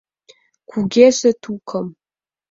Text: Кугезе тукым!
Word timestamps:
Кугезе 0.69 1.31
тукым! 1.43 1.87